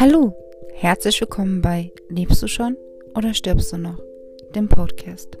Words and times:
Hallo, 0.00 0.34
herzlich 0.74 1.20
willkommen 1.20 1.62
bei 1.62 1.92
Lebst 2.08 2.42
du 2.42 2.48
schon 2.48 2.76
oder 3.14 3.32
stirbst 3.32 3.72
du 3.72 3.78
noch? 3.78 4.00
Dem 4.52 4.68
Podcast. 4.68 5.38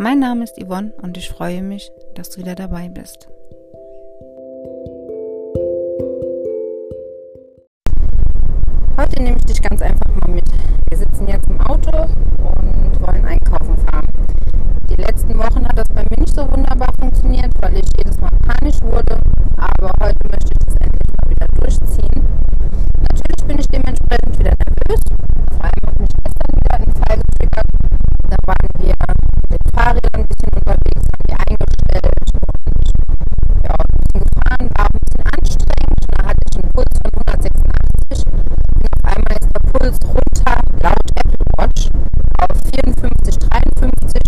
Mein 0.00 0.18
Name 0.18 0.42
ist 0.42 0.60
Yvonne 0.60 0.92
und 1.00 1.16
ich 1.16 1.28
freue 1.28 1.62
mich, 1.62 1.88
dass 2.16 2.30
du 2.30 2.40
wieder 2.40 2.56
dabei 2.56 2.88
bist. 2.88 3.28
Heute 8.98 9.22
nehme 9.22 9.36
ich 9.36 9.44
dich 9.44 9.62
ganz 9.62 9.80
einfach 9.80 10.10
mal 10.22 10.34
mit. 10.34 10.44
Wir 10.90 10.98
sitzen 10.98 11.28
jetzt 11.28 11.46
im 11.46 11.60
Auto 11.60 11.96
und 12.00 13.00
wollen 13.00 13.24
einkaufen 13.26 13.76
fahren. 13.76 14.26
Die 14.90 15.00
letzten 15.00 15.38
Wochen 15.38 15.64
hat 15.64 15.78
das 15.78 15.88
bei 15.90 16.02
mir 16.10 16.18
nicht 16.18 16.34
so 16.34 16.42
wunderbar 16.50 16.92
funktioniert, 16.98 17.52
weil 17.60 17.76
ich 17.76 17.88
jedes 17.96 18.20
Mal 18.20 18.36
panisch 18.42 18.82
wurde. 18.82 19.20
Aber 19.56 19.92
heute 20.00 20.28
möchte 20.28 20.50
ich 20.50 20.66
das 20.66 20.74
endlich 20.74 21.06
mal 21.06 21.30
wieder 21.30 21.46
durchziehen 21.60 22.25
bin 23.46 23.58
ich 23.60 23.68
dementsprechend 23.68 24.38
wieder 24.40 24.54
nervös. 24.58 25.00
Vor 25.54 25.64
allem 25.64 25.84
auch 25.86 25.98
mich 26.00 26.10
gestern 26.18 26.50
wieder 26.58 26.74
einen 26.74 26.92
Fall 26.92 27.16
getriggert. 27.22 27.70
Da 28.28 28.36
waren 28.44 28.72
wir 28.78 28.94
mit 29.50 29.62
Fahrrädern 29.72 30.14
ein 30.14 30.26
bisschen 30.26 30.52
unterwegs, 30.52 31.06
haben 31.06 31.26
die 31.26 31.36
eingestellt 31.46 32.10
und 32.16 32.90
ja, 33.62 33.74
ein 33.78 33.94
bisschen 34.02 34.24
gefahren, 34.26 34.66
war 34.74 34.86
ein 34.90 34.98
bisschen 34.98 35.24
anstrengend. 35.30 36.02
Da 36.10 36.26
hatte 36.26 36.42
ich 36.50 36.58
einen 36.58 36.72
Puls 36.72 36.94
von 36.98 37.10
186 37.14 38.26
und 38.26 38.82
auf 38.82 39.04
einmal 39.14 39.38
ist 39.38 39.50
der 39.54 39.62
Puls 39.70 39.98
runter, 40.02 40.56
laut 40.82 41.08
Apple 41.14 41.46
Watch, 41.56 41.90
auf 42.42 42.50
54, 42.74 43.38
53 43.38 44.22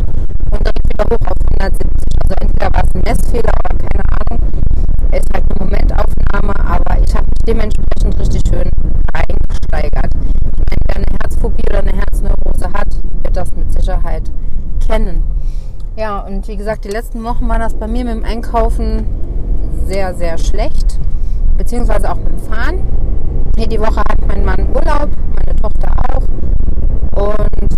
und 0.51 0.61
direkt 0.63 0.87
wieder 0.95 1.07
hoch 1.11 1.27
auf 1.27 1.41
170. 1.59 1.91
Also 2.23 2.35
entweder 2.39 2.71
war 2.73 2.85
es 2.87 2.95
ein 2.95 3.03
Messfehler 3.03 3.53
oder 3.67 3.75
keine 3.83 4.05
Ahnung. 4.15 4.41
Es 5.11 5.19
ist 5.19 5.35
halt 5.35 5.45
eine 5.51 5.59
Momentaufnahme, 5.59 6.55
aber 6.55 7.03
ich 7.03 7.13
habe 7.15 7.27
mich 7.27 7.43
dementsprechend 7.47 8.15
richtig 8.21 8.43
schön 8.47 8.71
steigert. 9.69 10.13
Wenn 10.15 10.79
wer 10.87 10.97
eine 10.97 11.07
Herzphobie 11.23 11.65
oder 11.69 11.81
eine 11.81 11.93
Herzneurose 11.93 12.73
hat, 12.73 12.89
wird 13.23 13.37
das 13.37 13.55
mit 13.55 13.73
Sicherheit 13.73 14.31
kennen. 14.87 15.23
Ja, 15.99 16.21
und 16.21 16.47
wie 16.47 16.57
gesagt, 16.57 16.85
die 16.85 16.91
letzten 16.91 17.25
Wochen 17.25 17.49
war 17.49 17.59
das 17.59 17.75
bei 17.75 17.89
mir 17.89 18.05
mit 18.05 18.15
dem 18.15 18.25
Einkaufen 18.25 19.05
sehr, 19.87 20.15
sehr 20.15 20.39
schlecht, 20.39 20.97
beziehungsweise 21.57 22.13
auch 22.13 22.19
mit 22.19 22.29
dem 22.29 22.39
Fahren. 22.39 22.79
Hier 23.57 23.67
die 23.67 23.81
Woche 23.81 23.99
hat 24.09 24.25
mein 24.29 24.45
Mann 24.45 24.69
Urlaub, 24.69 25.09
meine 25.35 25.57
Tochter 25.57 25.93
auch. 26.13 26.23
Und 27.21 27.78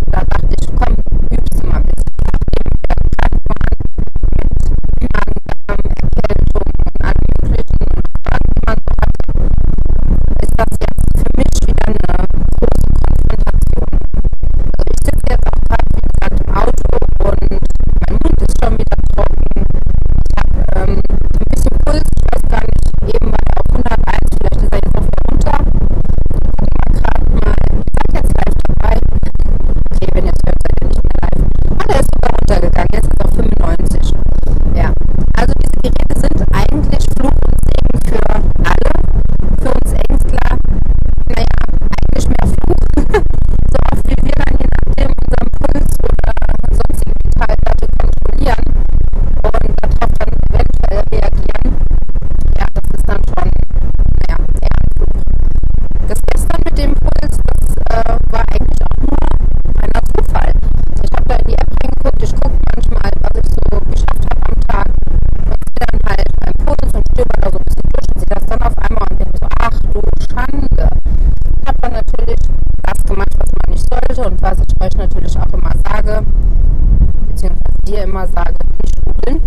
dir 77.91 78.05
immer 78.05 78.27
sage, 78.29 78.55
nicht 78.83 79.05
googeln. 79.05 79.43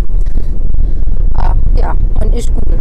Ah, 1.35 1.55
ja, 1.75 1.95
und 2.21 2.35
ich 2.35 2.53
google 2.53 2.79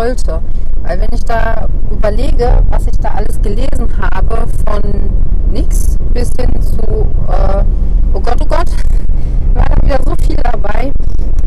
sollte. 0.00 0.40
Weil 0.82 1.00
wenn 1.00 1.08
ich 1.12 1.24
da 1.24 1.66
überlege, 1.90 2.62
was 2.70 2.86
ich 2.86 2.96
da 2.98 3.10
alles 3.10 3.40
gelesen 3.42 3.88
habe, 4.00 4.46
von 4.66 5.10
nix 5.52 5.98
bis 6.14 6.30
hin 6.40 6.62
zu, 6.62 7.06
äh, 7.28 7.64
oh 8.14 8.20
Gott, 8.20 8.38
oh 8.40 8.46
Gott, 8.46 8.70
war 9.54 9.64
da 9.66 9.86
wieder 9.86 9.98
so 10.06 10.14
viel 10.24 10.36
dabei, 10.36 10.90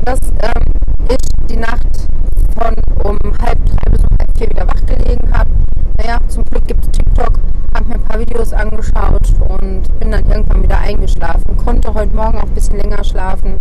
dass 0.05 0.19
ähm, 0.41 0.73
ich 1.09 1.47
die 1.49 1.57
Nacht 1.57 2.07
von 2.55 2.75
um 3.03 3.17
halb 3.41 3.57
drei 3.65 3.91
bis 3.91 4.01
um 4.01 4.17
halb 4.19 4.37
vier 4.37 4.49
wieder 4.49 4.67
wach 4.67 4.85
gelegen 4.85 5.33
habe. 5.33 5.49
Naja, 5.97 6.19
zum 6.27 6.43
Glück 6.45 6.65
gibt 6.67 6.85
es 6.85 6.91
TikTok, 6.91 7.39
habe 7.73 7.89
mir 7.89 7.95
ein 7.95 8.03
paar 8.03 8.19
Videos 8.19 8.53
angeschaut 8.53 9.33
und 9.49 9.99
bin 9.99 10.11
dann 10.11 10.25
irgendwann 10.25 10.61
wieder 10.61 10.79
eingeschlafen. 10.79 11.57
Konnte 11.57 11.91
heute 11.91 12.15
Morgen 12.15 12.37
auch 12.37 12.43
ein 12.43 12.53
bisschen 12.53 12.77
länger 12.77 13.03
schlafen, 13.03 13.57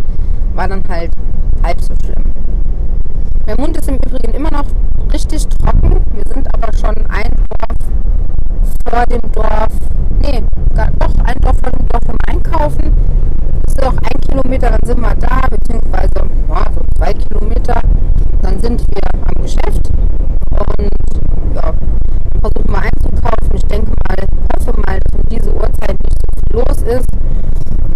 war 0.53 0.67
dann 0.67 0.83
halt 0.87 1.11
halb 1.63 1.81
so 1.81 1.95
schlimm. 2.05 2.32
Der 3.47 3.59
Mund 3.59 3.77
ist 3.77 3.87
im 3.89 3.95
Übrigen 3.95 4.33
immer 4.33 4.51
noch 4.51 4.65
richtig 5.11 5.47
trocken. 5.47 6.01
Wir 6.13 6.33
sind 6.33 6.47
aber 6.53 6.75
schon 6.77 6.95
ein 7.09 7.31
Dorf 7.59 7.77
vor 8.89 9.05
dem 9.05 9.31
Dorf, 9.31 9.71
nee, 10.21 10.41
doch 10.75 11.23
ein 11.25 11.41
Dorf 11.41 11.57
vor 11.59 11.71
dem 11.71 11.87
Dorf 11.87 12.03
im 12.07 12.17
Einkaufen. 12.27 12.93
Ist 13.67 13.81
noch 13.81 13.93
ein 13.93 14.21
Kilometer, 14.21 14.69
dann 14.71 14.85
sind 14.85 14.99
wir 15.01 15.15
da, 15.15 15.41
beziehungsweise 15.49 16.09
ja, 16.49 16.65
so 16.73 16.81
zwei 16.97 17.13
Kilometer. 17.13 17.81
Dann 18.41 18.59
sind 18.59 18.81
wir 18.81 19.21
am 19.27 19.41
Geschäft 19.43 19.89
und 20.51 20.89
ja, 21.55 21.73
versuchen 22.39 22.69
wir 22.71 22.81
einzukaufen. 22.81 23.55
Ich 23.55 23.65
denke 23.65 23.91
mal, 24.07 24.17
hoffe 24.55 24.73
mal, 24.85 24.99
dass 24.99 25.19
um 25.19 25.25
diese 25.29 25.53
Uhrzeit 25.53 25.97
nicht 26.03 26.17
so 26.23 26.41
viel 26.41 26.59
los 26.59 26.81
ist. 26.97 27.09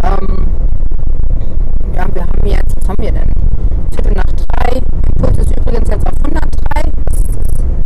Ähm, 0.03 0.47
ja, 1.95 2.05
wir 2.13 2.21
haben 2.21 2.45
jetzt, 2.47 2.75
was 2.81 2.89
haben 2.89 3.03
wir 3.03 3.11
denn? 3.11 3.31
Viertel 3.93 4.13
nach 4.13 4.23
drei. 4.23 4.81
Mein 4.91 5.13
Puls 5.15 5.37
ist 5.37 5.57
übrigens 5.57 5.89
jetzt 5.89 6.05
auf 6.07 6.13
103. 6.25 6.49
Das 7.05 7.19
ist 7.19 7.39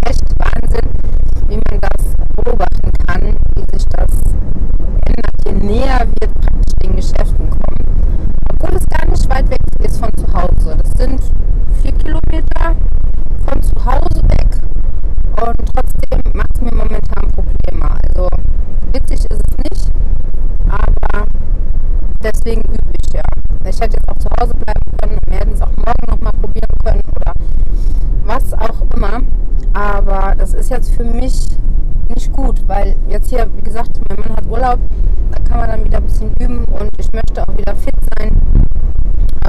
echt 0.05 0.39
Wahnsinn, 0.39 0.89
wie 1.47 1.59
man 1.69 1.79
das 1.81 2.15
beobachten 2.35 2.91
kann, 3.07 3.35
wie 3.55 3.77
sich 3.77 3.85
das 3.95 4.11
ändert, 5.05 5.35
je 5.45 5.53
näher 5.53 6.05
wir 6.19 6.27
praktisch 6.27 6.73
den 6.83 6.95
Geschäften 6.95 7.49
kommen. 7.49 8.31
Obwohl 8.51 8.77
es 8.77 8.85
gar 8.87 9.09
nicht 9.09 9.29
weit 9.29 9.49
weg 9.49 9.59
ist 9.79 9.97
von 9.97 10.11
zu 10.15 10.31
Hause. 10.33 10.77
Das 10.77 10.91
sind 10.97 11.21
vier 11.81 11.91
Kilometer 11.93 12.75
von 13.45 13.61
zu 13.61 13.73
Hause 13.85 14.21
weg. 14.23 14.49
Und 15.41 15.55
trotzdem 15.73 16.21
macht 16.33 16.53
es 16.55 16.61
mir 16.61 16.75
momentan 16.75 17.31
Probleme. 17.33 17.89
Also 18.03 18.27
witzig 18.93 19.25
ist 19.29 19.41
es 19.49 19.57
nicht, 19.69 19.91
aber 20.67 21.25
deswegen 22.23 22.61
übe 22.61 22.93
ich 23.01 23.13
ja. 23.13 23.23
Ich 23.67 23.79
hätte 23.79 23.97
jetzt 23.97 24.09
auch 24.09 24.17
zu 24.17 24.29
Hause 24.39 24.53
bleiben 24.55 24.97
können 25.01 25.17
und 25.17 25.27
wir 25.27 25.39
hätten 25.39 25.53
es 25.53 25.61
auch 25.61 25.75
morgen 25.77 26.05
nochmal 26.09 26.33
probieren 26.33 26.69
können 26.83 27.01
oder 27.15 27.33
was 28.25 28.53
auch 28.81 28.95
immer. 28.95 29.21
Aber 29.73 30.35
das 30.37 30.53
ist 30.53 30.69
jetzt 30.69 30.93
für 30.95 31.03
mich 31.03 31.47
nicht 32.13 32.31
gut, 32.33 32.61
weil 32.67 32.95
jetzt 33.07 33.29
hier, 33.29 33.47
wie 33.55 33.61
gesagt, 33.61 33.99
mein 34.09 34.19
Mann 34.19 34.35
hat 34.35 34.45
Urlaub, 34.47 34.79
da 35.31 35.39
kann 35.39 35.59
man 35.59 35.69
dann 35.69 35.85
wieder 35.85 35.97
ein 35.97 36.03
bisschen 36.03 36.33
üben 36.39 36.65
und 36.65 36.91
ich 36.97 37.11
möchte 37.13 37.47
auch 37.47 37.57
wieder 37.57 37.75
fit 37.75 37.95
sein. 38.17 38.31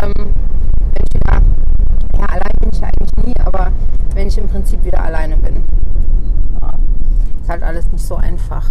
Ähm, 0.00 0.12
wenn 0.16 1.04
ich 1.08 1.14
wieder, 1.14 1.42
ja, 2.18 2.26
allein 2.26 2.52
bin 2.60 2.70
ich 2.72 2.80
ja 2.80 2.88
eigentlich 2.88 3.26
nie, 3.26 3.34
aber 3.44 3.72
wenn 4.14 4.28
ich 4.28 4.38
im 4.38 4.48
Prinzip 4.48 4.84
wieder 4.84 5.02
alleine 5.02 5.36
bin. 5.36 5.64
Ist 7.40 7.48
halt 7.48 7.62
alles 7.64 7.90
nicht 7.90 8.04
so 8.04 8.14
einfach. 8.16 8.70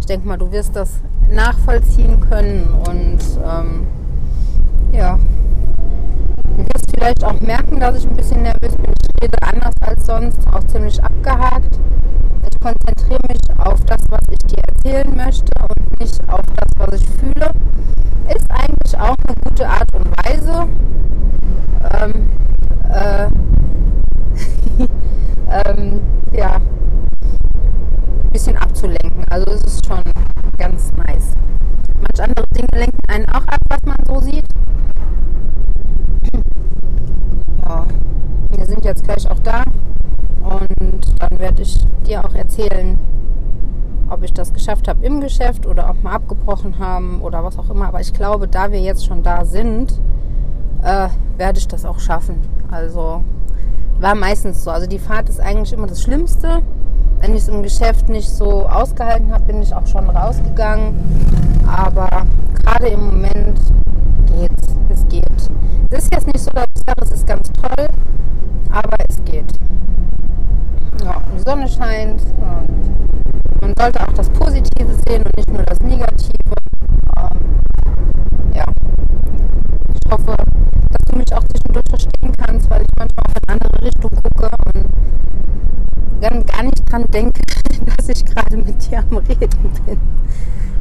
Ich 0.00 0.06
denke 0.06 0.28
mal, 0.28 0.36
du 0.36 0.52
wirst 0.52 0.76
das 0.76 1.00
nachvollziehen 1.30 2.20
können 2.20 2.68
und 2.86 3.18
ähm, 3.42 3.86
ja. 4.92 5.18
Wirst 6.72 6.90
vielleicht 6.94 7.24
auch 7.24 7.38
merken, 7.40 7.80
dass 7.80 7.98
ich 7.98 8.06
ein 8.08 8.16
bisschen 8.16 8.42
nervös 8.42 8.76
bin. 8.76 8.92
Ich 9.02 9.22
rede 9.22 9.38
anders 9.42 9.74
als 9.80 10.06
sonst, 10.06 10.38
auch 10.52 10.64
ziemlich 10.64 11.02
abgehakt. 11.02 11.78
Ich 12.50 12.60
konzentriere 12.60 13.20
mich 13.28 13.40
auf 13.58 13.80
das, 13.86 14.00
was 14.08 14.20
ich 14.30 14.38
dir 14.38 14.62
erzählen 14.68 15.16
möchte 15.16 15.50
und 15.68 16.00
nicht 16.00 16.20
auf 16.28 16.42
das, 16.46 16.70
was 16.76 17.00
ich 17.00 17.08
fühle. 17.10 17.50
Ist 18.28 18.50
eigentlich 18.50 18.98
auch 18.98 19.16
eine 19.26 19.36
gute 19.44 19.68
Art 19.68 19.94
und 19.94 20.06
Weise. 20.24 20.68
Ähm, 22.00 22.30
äh, 22.88 23.26
ähm, 25.68 26.00
ja, 26.32 26.54
ein 26.56 28.30
bisschen 28.32 28.56
abzulenken. 28.56 29.24
Also 29.30 29.50
es 29.52 29.62
ist 29.62 29.86
schon 29.86 30.02
ganz 30.56 30.92
nice. 30.92 31.32
Manch 31.96 32.28
andere 32.28 32.46
Dinge 32.48 32.68
lenken 32.74 32.98
einen 33.08 33.28
auch 33.28 33.46
ab, 33.46 33.60
was 33.68 33.82
man 33.84 33.96
so 34.06 34.20
sieht. 34.20 34.44
Ja, 37.64 37.86
wir 38.50 38.66
sind 38.66 38.84
jetzt 39.02 39.22
gleich 39.22 39.30
auch 39.30 39.38
da 39.40 39.62
und 40.42 41.14
dann 41.20 41.38
werde 41.38 41.62
ich 41.62 41.78
dir 42.06 42.24
auch 42.24 42.34
erzählen, 42.34 42.98
ob 44.08 44.22
ich 44.22 44.32
das 44.32 44.52
geschafft 44.52 44.88
habe 44.88 45.04
im 45.04 45.20
Geschäft 45.20 45.66
oder 45.66 45.88
ob 45.88 46.02
wir 46.02 46.10
abgebrochen 46.10 46.78
haben 46.78 47.20
oder 47.22 47.42
was 47.44 47.58
auch 47.58 47.70
immer. 47.70 47.88
Aber 47.88 48.00
ich 48.00 48.12
glaube, 48.12 48.48
da 48.48 48.70
wir 48.70 48.80
jetzt 48.80 49.06
schon 49.06 49.22
da 49.22 49.44
sind, 49.44 50.00
äh, 50.82 51.08
werde 51.38 51.58
ich 51.58 51.68
das 51.68 51.84
auch 51.84 51.98
schaffen. 51.98 52.40
Also 52.70 53.22
war 54.00 54.14
meistens 54.14 54.64
so. 54.64 54.70
Also 54.70 54.86
die 54.86 54.98
Fahrt 54.98 55.28
ist 55.28 55.40
eigentlich 55.40 55.72
immer 55.72 55.86
das 55.86 56.02
Schlimmste. 56.02 56.60
Wenn 57.20 57.32
ich 57.32 57.42
es 57.42 57.48
im 57.48 57.62
Geschäft 57.62 58.08
nicht 58.08 58.28
so 58.28 58.66
ausgehalten 58.66 59.32
habe, 59.32 59.44
bin 59.44 59.62
ich 59.62 59.74
auch 59.74 59.86
schon 59.86 60.10
rausgegangen. 60.10 60.94
Aber 61.66 62.26
gerade 62.62 62.88
im 62.88 63.06
Moment 63.06 63.60
geht's. 64.26 64.74
Es 64.88 65.08
geht. 65.08 65.24
Es 65.90 66.04
ist 66.04 66.14
jetzt 66.14 66.26
nicht 66.26 66.40
so, 66.40 66.50
dass 66.50 66.66
ich 66.74 66.82
sage, 66.86 67.02
es 67.02 67.10
ist 67.12 67.26
ganz 67.26 67.50
toll, 67.52 67.86
aber 68.72 68.96
es 69.08 69.22
geht. 69.24 69.52
Ja, 71.02 71.22
die 71.34 71.42
Sonne 71.42 71.68
scheint. 71.68 72.22
man 73.60 73.74
sollte 73.78 74.00
auch 74.00 74.12
das 74.12 74.28
Positive 74.30 74.94
sehen 75.06 75.22
und 75.22 75.36
nicht 75.36 75.50
nur 75.50 75.62
das 75.62 75.78
Negative. 75.80 76.56
Ähm, 77.18 78.54
ja, 78.54 78.64
ich 79.94 80.12
hoffe, 80.12 80.36
dass 80.36 81.10
du 81.10 81.16
mich 81.16 81.32
auch 81.34 81.44
zwischendurch 81.44 81.88
verstehen 81.88 82.32
kannst, 82.38 82.70
weil 82.70 82.82
ich 82.82 82.98
manchmal 82.98 83.26
auch 83.26 83.34
in 83.36 83.48
andere 83.48 83.82
Richtung 83.82 84.10
gucke 84.10 84.50
und 84.74 84.86
dann 86.20 86.44
gar 86.46 86.62
nicht 86.62 86.90
dran 86.90 87.04
denke, 87.12 87.40
dass 87.96 88.08
ich 88.08 88.24
gerade 88.24 88.56
mit 88.56 88.90
dir 88.90 89.04
am 89.10 89.18
Reden 89.18 89.70
bin. 89.86 89.98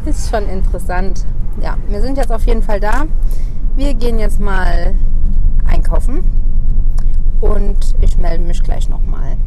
Ist 0.06 0.30
schon 0.30 0.48
interessant. 0.48 1.26
Ja, 1.62 1.78
wir 1.88 2.02
sind 2.02 2.18
jetzt 2.18 2.32
auf 2.32 2.46
jeden 2.46 2.64
Fall 2.64 2.80
da. 2.80 3.06
Wir 3.76 3.94
gehen 3.94 4.18
jetzt 4.18 4.40
mal 4.40 4.96
einkaufen 5.68 6.24
und 7.42 7.96
ich 8.00 8.18
melde 8.18 8.44
mich 8.44 8.64
gleich 8.64 8.88
nochmal. 8.88 9.38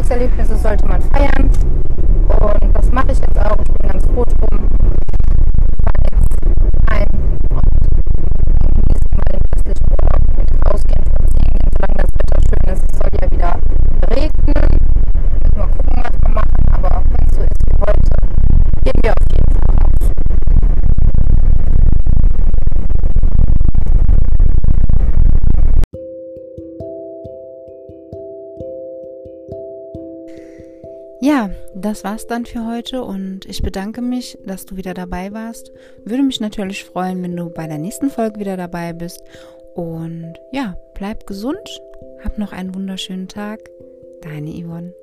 Erfolgserlebnisse 0.00 0.56
sollte 0.56 0.86
man 0.88 1.02
feiern. 1.02 1.50
Und 2.64 2.74
das 2.74 2.90
mache 2.90 3.12
ich 3.12 3.18
jetzt 3.18 3.38
auch. 3.38 3.58
Ich 3.58 3.74
bin 3.74 3.90
ganz 3.90 4.06
froh 4.06 4.24
drum. 4.24 4.79
Das 31.90 32.04
war's 32.04 32.28
dann 32.28 32.46
für 32.46 32.64
heute 32.68 33.02
und 33.02 33.46
ich 33.46 33.62
bedanke 33.62 34.00
mich, 34.00 34.38
dass 34.46 34.64
du 34.64 34.76
wieder 34.76 34.94
dabei 34.94 35.32
warst. 35.32 35.72
Würde 36.04 36.22
mich 36.22 36.38
natürlich 36.38 36.84
freuen, 36.84 37.20
wenn 37.20 37.36
du 37.36 37.50
bei 37.50 37.66
der 37.66 37.78
nächsten 37.78 38.10
Folge 38.10 38.38
wieder 38.38 38.56
dabei 38.56 38.92
bist. 38.92 39.20
Und 39.74 40.34
ja, 40.52 40.76
bleib 40.94 41.26
gesund, 41.26 41.80
hab 42.22 42.38
noch 42.38 42.52
einen 42.52 42.76
wunderschönen 42.76 43.26
Tag. 43.26 43.58
Deine 44.22 44.50
Yvonne. 44.50 44.94